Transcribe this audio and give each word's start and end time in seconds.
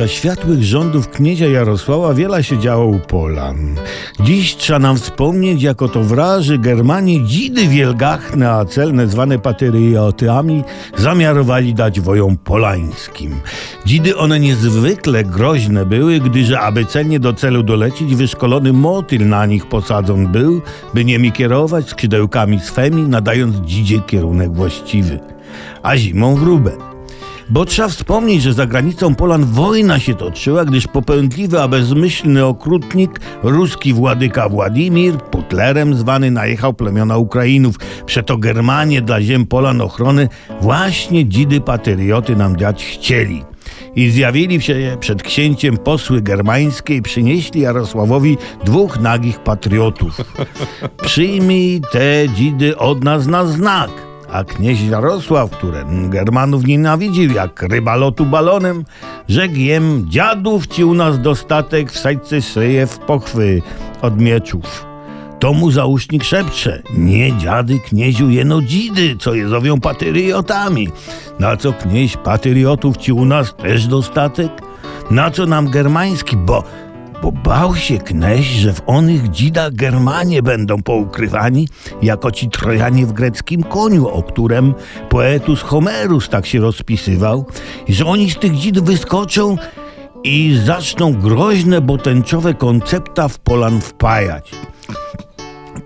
Za 0.00 0.08
światłych 0.08 0.62
rządów 0.62 1.08
kniezia 1.08 1.46
Jarosława 1.46 2.14
wiele 2.14 2.44
się 2.44 2.58
działo 2.58 2.86
u 2.86 2.98
Polan. 2.98 3.76
Dziś 4.20 4.56
trzeba 4.56 4.78
nam 4.78 4.96
wspomnieć, 4.96 5.62
jako 5.62 5.88
to 5.88 6.02
wraży 6.02 6.58
Germanii 6.58 7.24
dzidy 7.26 7.68
wielgachne, 7.68 8.50
a 8.50 8.64
celne 8.64 9.06
zwane 9.06 9.38
patriotami 9.38 10.62
zamiarowali 10.96 11.74
dać 11.74 12.00
wojom 12.00 12.36
polańskim. 12.36 13.40
Dzidy 13.84 14.16
one 14.16 14.40
niezwykle 14.40 15.24
groźne 15.24 15.86
były, 15.86 16.20
gdyż 16.20 16.50
aby 16.50 16.84
celnie 16.84 17.20
do 17.20 17.32
celu 17.32 17.62
dolecieć, 17.62 18.14
wyszkolony 18.14 18.72
motyl 18.72 19.28
na 19.28 19.46
nich 19.46 19.66
posadzon 19.66 20.26
był, 20.26 20.62
by 20.94 21.04
nimi 21.04 21.32
kierować 21.32 21.88
skrzydełkami 21.88 22.60
swemi, 22.60 23.02
nadając 23.02 23.56
dzidzie 23.56 24.00
kierunek 24.00 24.52
właściwy. 24.52 25.18
A 25.82 25.96
zimą 25.96 26.34
wróbę. 26.36 26.89
Bo 27.50 27.64
trzeba 27.64 27.88
wspomnieć, 27.88 28.42
że 28.42 28.52
za 28.52 28.66
granicą 28.66 29.14
Polan 29.14 29.44
wojna 29.44 29.98
się 29.98 30.14
toczyła, 30.14 30.64
gdyż 30.64 30.86
popędliwy, 30.86 31.60
a 31.60 31.68
bezmyślny 31.68 32.44
okrutnik, 32.44 33.20
ruski 33.42 33.92
władyka 33.92 34.48
Władimir, 34.48 35.14
putlerem 35.16 35.94
zwany, 35.94 36.30
najechał 36.30 36.74
plemiona 36.74 37.16
Ukrainów. 37.16 37.76
Przeto 38.06 38.36
Germanie 38.36 39.02
dla 39.02 39.22
ziem 39.22 39.46
Polan 39.46 39.80
ochrony 39.80 40.28
właśnie 40.60 41.26
dzidy 41.26 41.60
patrioty 41.60 42.36
nam 42.36 42.56
dać 42.56 42.84
chcieli. 42.84 43.44
I 43.96 44.10
zjawili 44.10 44.60
się 44.60 44.96
przed 45.00 45.22
księciem 45.22 45.76
posły 45.76 46.22
germańskie 46.22 46.96
i 46.96 47.02
przynieśli 47.02 47.60
Jarosławowi 47.60 48.36
dwóch 48.64 49.00
nagich 49.00 49.38
patriotów. 49.38 50.20
Przyjmij 51.06 51.80
te 51.92 52.28
dzidy 52.28 52.78
od 52.78 53.04
nas 53.04 53.26
na 53.26 53.46
znak. 53.46 54.09
A 54.32 54.44
knieź 54.44 54.82
Jarosław, 54.82 55.50
który 55.50 55.84
Germanów 56.08 56.66
nienawidził 56.66 57.32
jak 57.32 57.62
ryba 57.62 57.96
lotu 57.96 58.26
balonem, 58.26 58.84
rzekł 59.28 59.54
jem, 59.54 60.04
dziadów 60.08 60.66
ci 60.66 60.84
u 60.84 60.94
nas 60.94 61.20
dostatek, 61.20 61.92
wsadźcie 61.92 62.42
szyję 62.42 62.86
w 62.86 62.98
pochwy 62.98 63.62
od 64.02 64.20
mieczów. 64.20 64.86
To 65.38 65.52
mu 65.52 65.70
załóżnik 65.70 66.24
szepcze, 66.24 66.82
nie 66.98 67.36
dziady 67.36 67.78
knieziu 67.78 68.30
jeno 68.30 68.62
dzidy, 68.62 69.16
co 69.18 69.34
je 69.34 69.48
zowią 69.48 69.80
patriotami. 69.80 70.88
Na 71.38 71.56
co 71.56 71.72
knieź 71.72 72.16
patriotów 72.16 72.96
ci 72.96 73.12
u 73.12 73.24
nas 73.24 73.54
też 73.54 73.86
dostatek? 73.86 74.52
Na 75.10 75.30
co 75.30 75.46
nam 75.46 75.70
germański, 75.70 76.36
bo 76.36 76.64
bo 77.22 77.32
bał 77.32 77.76
się 77.76 77.98
kneś, 77.98 78.46
że 78.46 78.72
w 78.72 78.82
onych 78.86 79.30
dzidach 79.30 79.74
Germanie 79.74 80.42
będą 80.42 80.82
poukrywani, 80.82 81.68
jako 82.02 82.30
ci 82.30 82.48
Trojanie 82.48 83.06
w 83.06 83.12
greckim 83.12 83.62
koniu, 83.62 84.08
o 84.08 84.22
którym 84.22 84.74
poetus 85.08 85.62
Homerus 85.62 86.28
tak 86.28 86.46
się 86.46 86.60
rozpisywał, 86.60 87.46
i 87.88 87.94
że 87.94 88.06
oni 88.06 88.30
z 88.30 88.38
tych 88.38 88.56
dzid 88.56 88.80
wyskoczą 88.80 89.56
i 90.24 90.60
zaczną 90.64 91.12
groźne, 91.12 91.80
bo 91.80 91.98
tęczowe 91.98 92.54
koncepta 92.54 93.28
w 93.28 93.38
Polan 93.38 93.80
wpajać. 93.80 94.50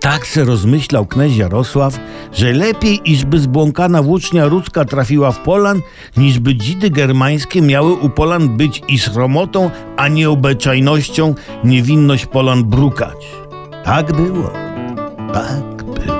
Tak 0.04 0.26
se 0.26 0.44
rozmyślał 0.44 1.06
kneś 1.06 1.36
Jarosław, 1.36 1.98
że 2.32 2.52
lepiej, 2.52 3.10
iżby 3.10 3.38
zbłąkana 3.38 4.02
włócznia 4.02 4.46
ruska 4.46 4.84
trafiła 4.84 5.32
w 5.32 5.38
Polan, 5.38 5.80
niżby 6.16 6.54
dzidy 6.54 6.90
germańskie 6.90 7.62
miały 7.62 7.92
u 7.92 8.10
Polan 8.10 8.56
być 8.56 8.82
i 8.88 8.98
sromotą, 8.98 9.70
a 9.96 10.08
nie 10.08 10.30
obeczajnością 10.30 11.34
niewinność 11.64 12.26
Polan 12.26 12.64
brukać. 12.64 13.26
Tak 13.84 14.12
było. 14.12 14.50
Tak. 15.32 16.13